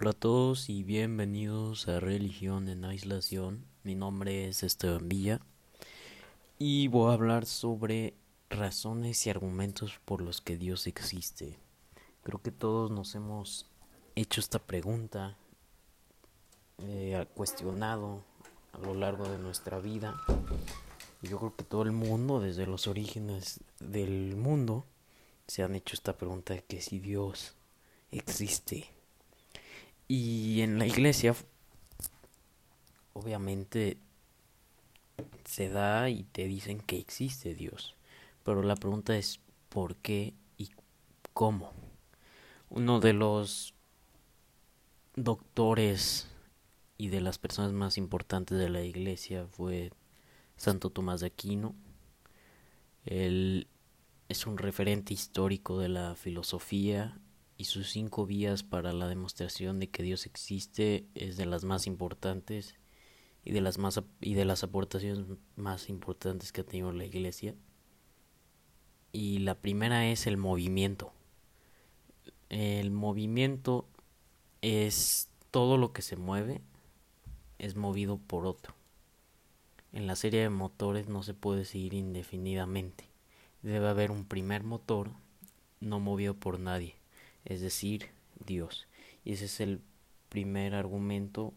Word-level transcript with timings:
Hola 0.00 0.12
a 0.12 0.14
todos 0.14 0.70
y 0.70 0.82
bienvenidos 0.82 1.86
a 1.86 2.00
Religión 2.00 2.70
en 2.70 2.86
Aislación. 2.86 3.66
Mi 3.82 3.94
nombre 3.94 4.48
es 4.48 4.62
Esteban 4.62 5.10
Villa 5.10 5.40
y 6.58 6.88
voy 6.88 7.10
a 7.10 7.12
hablar 7.12 7.44
sobre 7.44 8.14
razones 8.48 9.26
y 9.26 9.28
argumentos 9.28 10.00
por 10.06 10.22
los 10.22 10.40
que 10.40 10.56
Dios 10.56 10.86
existe. 10.86 11.58
Creo 12.22 12.40
que 12.40 12.50
todos 12.50 12.90
nos 12.90 13.14
hemos 13.14 13.66
hecho 14.14 14.40
esta 14.40 14.58
pregunta, 14.58 15.36
eh, 16.78 17.26
cuestionado 17.34 18.24
a 18.72 18.78
lo 18.78 18.94
largo 18.94 19.28
de 19.28 19.36
nuestra 19.36 19.80
vida. 19.80 20.18
Yo 21.20 21.36
creo 21.36 21.54
que 21.54 21.64
todo 21.64 21.82
el 21.82 21.92
mundo, 21.92 22.40
desde 22.40 22.64
los 22.64 22.86
orígenes 22.86 23.60
del 23.80 24.34
mundo, 24.34 24.86
se 25.46 25.62
han 25.62 25.74
hecho 25.74 25.92
esta 25.92 26.16
pregunta 26.16 26.54
de 26.54 26.64
que 26.64 26.80
si 26.80 27.00
Dios 27.00 27.54
existe. 28.10 28.98
Y 30.12 30.62
en 30.62 30.80
la 30.80 30.88
iglesia, 30.88 31.36
obviamente, 33.12 33.96
se 35.44 35.68
da 35.68 36.10
y 36.10 36.24
te 36.24 36.48
dicen 36.48 36.80
que 36.80 36.98
existe 36.98 37.54
Dios. 37.54 37.94
Pero 38.42 38.64
la 38.64 38.74
pregunta 38.74 39.16
es, 39.16 39.38
¿por 39.68 39.94
qué 39.94 40.34
y 40.58 40.70
cómo? 41.32 41.72
Uno 42.70 42.98
de 42.98 43.12
los 43.12 43.72
doctores 45.14 46.26
y 46.98 47.10
de 47.10 47.20
las 47.20 47.38
personas 47.38 47.70
más 47.70 47.96
importantes 47.96 48.58
de 48.58 48.68
la 48.68 48.82
iglesia 48.82 49.46
fue 49.46 49.92
Santo 50.56 50.90
Tomás 50.90 51.20
de 51.20 51.28
Aquino. 51.28 51.76
Él 53.04 53.68
es 54.28 54.44
un 54.44 54.58
referente 54.58 55.14
histórico 55.14 55.78
de 55.78 55.88
la 55.88 56.16
filosofía 56.16 57.16
y 57.60 57.64
sus 57.64 57.90
cinco 57.90 58.24
vías 58.24 58.62
para 58.62 58.94
la 58.94 59.06
demostración 59.06 59.80
de 59.80 59.90
que 59.90 60.02
Dios 60.02 60.24
existe 60.24 61.04
es 61.14 61.36
de 61.36 61.44
las 61.44 61.62
más 61.62 61.86
importantes 61.86 62.74
y 63.44 63.52
de 63.52 63.60
las 63.60 63.76
más 63.76 64.00
y 64.22 64.32
de 64.32 64.46
las 64.46 64.64
aportaciones 64.64 65.26
más 65.56 65.90
importantes 65.90 66.52
que 66.52 66.62
ha 66.62 66.64
tenido 66.64 66.90
la 66.90 67.04
iglesia. 67.04 67.54
Y 69.12 69.40
la 69.40 69.56
primera 69.56 70.08
es 70.08 70.26
el 70.26 70.38
movimiento. 70.38 71.12
El 72.48 72.92
movimiento 72.92 73.86
es 74.62 75.28
todo 75.50 75.76
lo 75.76 75.92
que 75.92 76.00
se 76.00 76.16
mueve 76.16 76.62
es 77.58 77.76
movido 77.76 78.16
por 78.16 78.46
otro. 78.46 78.74
En 79.92 80.06
la 80.06 80.16
serie 80.16 80.40
de 80.40 80.48
motores 80.48 81.08
no 81.08 81.22
se 81.22 81.34
puede 81.34 81.66
seguir 81.66 81.92
indefinidamente. 81.92 83.10
Debe 83.60 83.86
haber 83.86 84.12
un 84.12 84.24
primer 84.24 84.64
motor 84.64 85.10
no 85.80 86.00
movido 86.00 86.32
por 86.32 86.58
nadie 86.58 86.99
es 87.44 87.60
decir, 87.60 88.08
Dios. 88.44 88.86
Y 89.24 89.32
ese 89.32 89.46
es 89.46 89.60
el 89.60 89.80
primer 90.28 90.74
argumento 90.74 91.54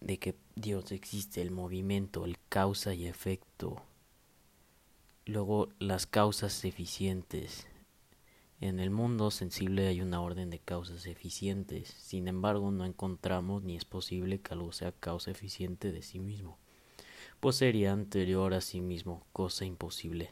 de 0.00 0.18
que 0.18 0.34
Dios 0.54 0.92
existe, 0.92 1.42
el 1.42 1.50
movimiento, 1.50 2.24
el 2.24 2.38
causa 2.48 2.94
y 2.94 3.06
efecto. 3.06 3.82
Luego 5.26 5.68
las 5.78 6.06
causas 6.06 6.64
eficientes. 6.64 7.66
En 8.60 8.80
el 8.80 8.90
mundo 8.90 9.30
sensible 9.30 9.86
hay 9.86 10.00
una 10.00 10.20
orden 10.20 10.50
de 10.50 10.58
causas 10.58 11.06
eficientes, 11.06 11.94
sin 11.96 12.26
embargo 12.26 12.72
no 12.72 12.84
encontramos 12.84 13.62
ni 13.62 13.76
es 13.76 13.84
posible 13.84 14.40
que 14.40 14.54
algo 14.54 14.72
sea 14.72 14.90
causa 14.90 15.30
eficiente 15.30 15.92
de 15.92 16.02
sí 16.02 16.18
mismo, 16.18 16.58
pues 17.38 17.54
sería 17.54 17.92
anterior 17.92 18.54
a 18.54 18.60
sí 18.60 18.80
mismo, 18.80 19.24
cosa 19.32 19.64
imposible. 19.64 20.30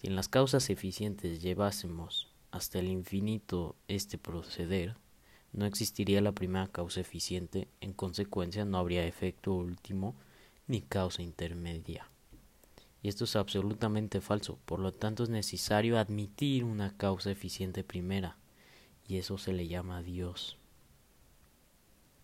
Si 0.00 0.08
en 0.08 0.16
las 0.16 0.28
causas 0.28 0.68
eficientes 0.68 1.40
llevásemos 1.40 2.31
hasta 2.52 2.78
el 2.78 2.86
infinito 2.88 3.74
este 3.88 4.18
proceder, 4.18 4.94
no 5.52 5.66
existiría 5.66 6.20
la 6.20 6.32
primera 6.32 6.68
causa 6.68 7.00
eficiente, 7.00 7.66
en 7.80 7.92
consecuencia 7.92 8.64
no 8.64 8.78
habría 8.78 9.06
efecto 9.06 9.52
último 9.54 10.14
ni 10.66 10.82
causa 10.82 11.22
intermedia. 11.22 12.08
Y 13.02 13.08
esto 13.08 13.24
es 13.24 13.34
absolutamente 13.34 14.20
falso, 14.20 14.58
por 14.64 14.78
lo 14.78 14.92
tanto 14.92 15.24
es 15.24 15.28
necesario 15.28 15.98
admitir 15.98 16.62
una 16.64 16.96
causa 16.96 17.30
eficiente 17.30 17.82
primera, 17.82 18.36
y 19.08 19.16
eso 19.16 19.38
se 19.38 19.52
le 19.52 19.66
llama 19.66 20.02
Dios. 20.02 20.58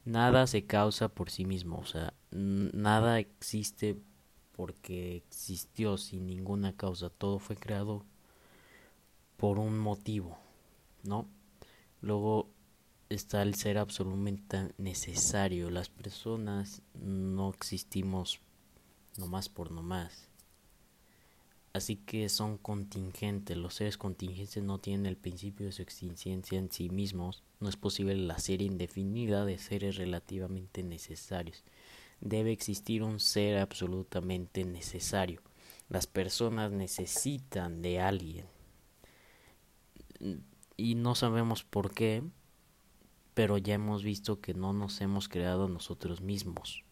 Nada 0.05 0.47
se 0.47 0.65
causa 0.65 1.09
por 1.09 1.31
sí 1.31 1.45
mismo, 1.45 1.79
o 1.79 1.87
sea, 1.87 2.15
nada 2.31 3.19
existe 3.19 3.99
porque 4.53 5.17
existió 5.17 5.99
sin 5.99 6.27
ninguna 6.27 6.77
causa, 6.77 7.11
todo 7.11 7.39
fue 7.39 7.57
creado 7.57 8.05
por 9.39 9.61
un 9.61 9.79
motivo, 9.79 10.37
¿no? 11.05 11.29
Luego 12.01 12.51
está 13.09 13.41
el 13.43 13.55
ser 13.55 13.79
absolutamente 13.79 14.75
necesario. 14.79 15.71
Las 15.71 15.89
personas 15.89 16.83
no 16.95 17.49
existimos 17.51 18.41
nomás 19.17 19.49
por 19.49 19.71
nomás. 19.71 20.29
Así 21.73 21.95
que 21.95 22.29
son 22.29 22.59
contingentes. 22.59 23.57
Los 23.57 23.75
seres 23.75 23.97
contingentes 23.97 24.61
no 24.65 24.81
tienen 24.81 25.07
el 25.07 25.17
principio 25.17 25.67
de 25.67 25.73
su 25.73 25.83
existencia 25.83 26.59
en 26.59 26.73
sí 26.73 26.91
mismos. 26.91 27.45
No 27.61 27.69
es 27.69 27.77
posible 27.77 28.17
la 28.17 28.41
serie 28.41 28.67
indefinida 28.67 29.45
de 29.45 29.59
seres 29.59 29.97
relativamente 29.97 30.83
necesarios. 30.83 31.63
Debe 32.21 32.51
existir 32.51 33.05
un 33.05 33.21
ser 33.21 33.59
absolutamente 33.59 34.65
necesario. 34.65 35.43
Las 35.89 36.09
personas 36.09 36.73
necesitan 36.73 37.83
de 37.83 38.01
alguien 38.01 38.58
y 40.77 40.95
no 40.95 41.15
sabemos 41.15 41.65
por 41.65 41.93
qué, 41.93 42.23
pero 43.35 43.59
ya 43.59 43.75
hemos 43.75 44.03
visto 44.03 44.41
que 44.41 44.55
no 44.55 44.73
nos 44.73 45.01
hemos 45.01 45.29
creado 45.29 45.69
nosotros 45.69 46.21
mismos. 46.21 46.85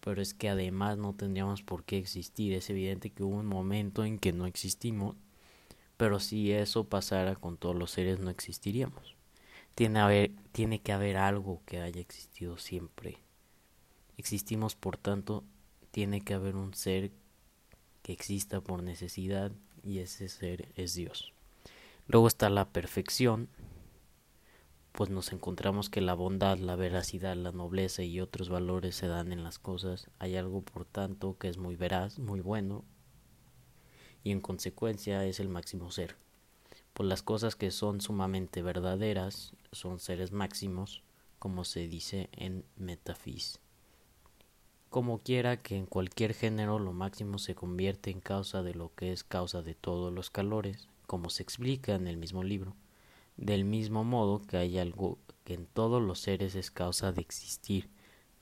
Pero 0.00 0.22
es 0.22 0.32
que 0.32 0.48
además 0.48 0.96
no 0.96 1.14
tendríamos 1.14 1.62
por 1.62 1.84
qué 1.84 1.98
existir. 1.98 2.52
Es 2.52 2.70
evidente 2.70 3.10
que 3.10 3.22
hubo 3.22 3.36
un 3.36 3.46
momento 3.46 4.04
en 4.04 4.18
que 4.18 4.32
no 4.32 4.46
existimos, 4.46 5.16
pero 5.96 6.20
si 6.20 6.52
eso 6.52 6.84
pasara 6.84 7.36
con 7.36 7.58
todos 7.58 7.76
los 7.76 7.90
seres 7.90 8.20
no 8.20 8.30
existiríamos. 8.30 9.16
Tiene, 9.74 10.00
haber, 10.00 10.32
tiene 10.52 10.80
que 10.80 10.92
haber 10.92 11.16
algo 11.16 11.62
que 11.66 11.80
haya 11.80 12.00
existido 12.00 12.56
siempre. 12.56 13.18
Existimos, 14.16 14.74
por 14.76 14.96
tanto, 14.96 15.44
tiene 15.90 16.20
que 16.20 16.34
haber 16.34 16.56
un 16.56 16.74
ser 16.74 17.10
que 18.02 18.12
exista 18.12 18.60
por 18.60 18.82
necesidad 18.82 19.52
y 19.82 19.98
ese 19.98 20.28
ser 20.28 20.68
es 20.76 20.94
Dios. 20.94 21.32
Luego 22.12 22.26
está 22.26 22.50
la 22.50 22.72
perfección, 22.72 23.48
pues 24.90 25.10
nos 25.10 25.32
encontramos 25.32 25.90
que 25.90 26.00
la 26.00 26.14
bondad, 26.14 26.58
la 26.58 26.74
veracidad, 26.74 27.36
la 27.36 27.52
nobleza 27.52 28.02
y 28.02 28.20
otros 28.20 28.48
valores 28.48 28.96
se 28.96 29.06
dan 29.06 29.30
en 29.30 29.44
las 29.44 29.60
cosas. 29.60 30.10
Hay 30.18 30.34
algo, 30.34 30.62
por 30.62 30.84
tanto, 30.84 31.38
que 31.38 31.46
es 31.46 31.56
muy 31.56 31.76
veraz, 31.76 32.18
muy 32.18 32.40
bueno, 32.40 32.84
y 34.24 34.32
en 34.32 34.40
consecuencia 34.40 35.24
es 35.24 35.38
el 35.38 35.48
máximo 35.48 35.92
ser. 35.92 36.16
Pues 36.94 37.08
las 37.08 37.22
cosas 37.22 37.54
que 37.54 37.70
son 37.70 38.00
sumamente 38.00 38.60
verdaderas 38.60 39.52
son 39.70 40.00
seres 40.00 40.32
máximos, 40.32 41.04
como 41.38 41.64
se 41.64 41.86
dice 41.86 42.28
en 42.32 42.64
Metafis. 42.74 43.60
Como 44.88 45.20
quiera 45.20 45.58
que 45.58 45.76
en 45.76 45.86
cualquier 45.86 46.34
género 46.34 46.80
lo 46.80 46.92
máximo 46.92 47.38
se 47.38 47.54
convierte 47.54 48.10
en 48.10 48.20
causa 48.20 48.64
de 48.64 48.74
lo 48.74 48.92
que 48.96 49.12
es 49.12 49.22
causa 49.22 49.62
de 49.62 49.76
todos 49.76 50.12
los 50.12 50.30
calores, 50.30 50.88
como 51.10 51.28
se 51.28 51.42
explica 51.42 51.96
en 51.96 52.06
el 52.06 52.16
mismo 52.16 52.44
libro, 52.44 52.76
del 53.36 53.64
mismo 53.64 54.04
modo 54.04 54.40
que 54.46 54.58
hay 54.58 54.78
algo 54.78 55.18
que 55.42 55.54
en 55.54 55.66
todos 55.66 56.00
los 56.00 56.20
seres 56.20 56.54
es 56.54 56.70
causa 56.70 57.10
de 57.10 57.20
existir, 57.20 57.90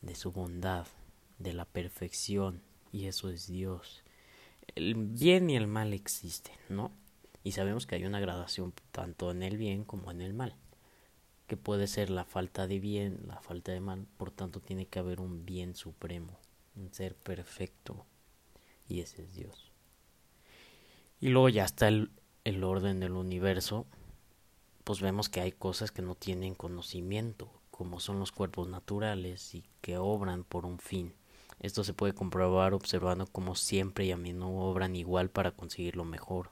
de 0.02 0.14
su 0.14 0.32
bondad, 0.32 0.86
de 1.38 1.54
la 1.54 1.64
perfección, 1.64 2.60
y 2.92 3.06
eso 3.06 3.30
es 3.30 3.46
Dios. 3.46 4.04
El 4.74 4.96
bien 4.96 5.48
y 5.48 5.56
el 5.56 5.66
mal 5.66 5.94
existen, 5.94 6.56
¿no? 6.68 6.92
Y 7.42 7.52
sabemos 7.52 7.86
que 7.86 7.94
hay 7.94 8.04
una 8.04 8.20
gradación 8.20 8.74
tanto 8.92 9.30
en 9.30 9.42
el 9.42 9.56
bien 9.56 9.82
como 9.84 10.10
en 10.10 10.20
el 10.20 10.34
mal, 10.34 10.54
que 11.46 11.56
puede 11.56 11.86
ser 11.86 12.10
la 12.10 12.26
falta 12.26 12.66
de 12.66 12.80
bien, 12.80 13.22
la 13.26 13.40
falta 13.40 13.72
de 13.72 13.80
mal, 13.80 14.06
por 14.18 14.30
tanto 14.30 14.60
tiene 14.60 14.84
que 14.84 14.98
haber 14.98 15.22
un 15.22 15.46
bien 15.46 15.74
supremo, 15.74 16.38
un 16.76 16.92
ser 16.92 17.16
perfecto, 17.16 18.04
y 18.86 19.00
ese 19.00 19.22
es 19.22 19.34
Dios. 19.34 19.72
Y 21.18 21.30
luego 21.30 21.48
ya 21.48 21.64
está 21.64 21.88
el, 21.88 22.10
el 22.48 22.64
orden 22.64 22.98
del 22.98 23.12
universo, 23.12 23.86
pues 24.84 25.00
vemos 25.00 25.28
que 25.28 25.40
hay 25.40 25.52
cosas 25.52 25.92
que 25.92 26.00
no 26.00 26.14
tienen 26.14 26.54
conocimiento, 26.54 27.50
como 27.70 28.00
son 28.00 28.18
los 28.18 28.32
cuerpos 28.32 28.68
naturales 28.68 29.54
y 29.54 29.64
que 29.82 29.98
obran 29.98 30.44
por 30.44 30.64
un 30.64 30.78
fin. 30.78 31.12
Esto 31.60 31.84
se 31.84 31.92
puede 31.92 32.14
comprobar 32.14 32.72
observando 32.72 33.26
como 33.26 33.54
siempre 33.54 34.06
y 34.06 34.12
a 34.12 34.16
menudo 34.16 34.60
obran 34.60 34.96
igual 34.96 35.28
para 35.28 35.50
conseguir 35.50 35.96
lo 35.96 36.04
mejor, 36.04 36.50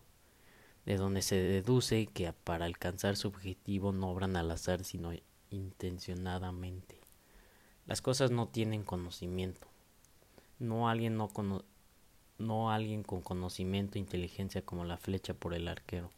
de 0.84 0.96
donde 0.96 1.22
se 1.22 1.36
deduce 1.36 2.06
que 2.08 2.30
para 2.32 2.66
alcanzar 2.66 3.16
su 3.16 3.28
objetivo 3.28 3.92
no 3.92 4.10
obran 4.10 4.36
al 4.36 4.50
azar 4.50 4.84
sino 4.84 5.12
intencionadamente. 5.50 7.00
Las 7.86 8.02
cosas 8.02 8.30
no 8.30 8.48
tienen 8.48 8.82
conocimiento. 8.82 9.68
No 10.58 10.88
alguien 10.88 11.16
no 11.16 11.28
cono 11.28 11.64
no 12.38 12.70
alguien 12.70 13.02
con 13.02 13.22
conocimiento 13.22 13.96
e 13.96 14.00
inteligencia 14.00 14.62
como 14.62 14.84
la 14.84 14.96
flecha 14.96 15.34
por 15.34 15.54
el 15.54 15.68
arquero. 15.68 16.10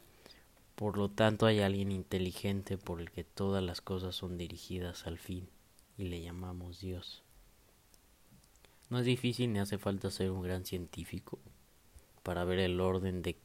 Por 0.74 0.96
lo 0.96 1.08
tanto 1.08 1.46
hay 1.46 1.60
alguien 1.60 1.90
inteligente 1.90 2.78
por 2.78 3.00
el 3.00 3.10
que 3.10 3.24
todas 3.24 3.62
las 3.62 3.80
cosas 3.80 4.14
son 4.14 4.38
dirigidas 4.38 5.06
al 5.06 5.18
fin 5.18 5.48
y 5.96 6.04
le 6.04 6.20
llamamos 6.20 6.80
Dios. 6.80 7.22
No 8.90 8.98
es 9.00 9.04
difícil 9.04 9.52
ni 9.52 9.58
hace 9.58 9.76
falta 9.76 10.10
ser 10.10 10.30
un 10.30 10.42
gran 10.42 10.64
científico 10.64 11.38
para 12.22 12.44
ver 12.44 12.58
el 12.58 12.80
orden 12.80 13.22
de, 13.22 13.36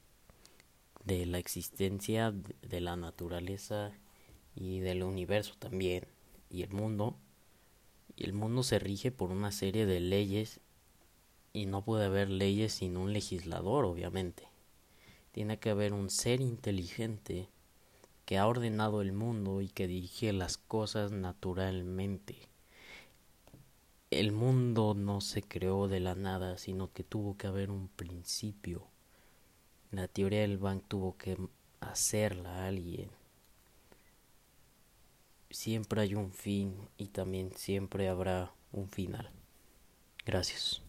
de 1.06 1.26
la 1.26 1.40
existencia, 1.40 2.32
de 2.32 2.82
la 2.82 2.96
naturaleza 2.96 3.92
y 4.56 4.80
del 4.80 5.04
universo 5.04 5.56
también, 5.58 6.06
y 6.50 6.64
el 6.64 6.70
mundo. 6.70 7.18
Y 8.16 8.26
el 8.26 8.34
mundo 8.34 8.62
se 8.64 8.78
rige 8.80 9.12
por 9.12 9.32
una 9.32 9.52
serie 9.52 9.86
de 9.86 10.00
leyes 10.00 10.60
y 11.54 11.68
no 11.68 11.84
puede 11.84 12.06
haber 12.06 12.32
leyes 12.32 12.74
sin 12.74 12.98
un 12.98 13.14
legislador, 13.14 13.86
obviamente. 13.86 14.48
Tiene 15.32 15.60
que 15.60 15.70
haber 15.70 15.94
un 15.94 16.10
ser 16.10 16.42
inteligente 16.42 17.48
que 18.26 18.40
ha 18.40 18.48
ordenado 18.48 19.02
el 19.02 19.14
mundo 19.14 19.62
y 19.62 19.70
que 19.70 19.88
dirige 19.88 20.34
las 20.34 20.58
cosas 20.58 21.12
naturalmente. 21.12 22.50
El 24.10 24.32
mundo 24.32 24.96
no 24.96 25.22
se 25.22 25.44
creó 25.44 25.88
de 25.88 26.00
la 26.00 26.16
nada, 26.16 26.58
sino 26.58 26.92
que 26.92 27.04
tuvo 27.04 27.38
que 27.38 27.48
haber 27.48 27.70
un 27.70 27.88
principio. 27.88 28.88
La 29.92 30.08
teoría 30.08 30.42
del 30.42 30.58
Bang 30.58 30.82
tuvo 30.88 31.18
que 31.18 31.38
hacerla 31.82 32.66
alguien. 32.66 33.10
Siempre 35.52 36.02
hay 36.02 36.16
un 36.16 36.32
fin 36.32 36.76
y 36.98 37.10
también 37.10 37.52
siempre 37.56 38.10
habrá 38.10 38.54
un 38.72 38.90
final. 38.90 39.30
Gracias. 40.26 40.82